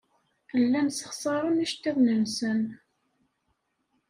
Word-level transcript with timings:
Llan 0.61 0.87
ssexṣaren 0.91 1.63
iceḍḍiḍen-nsen. 1.65 2.61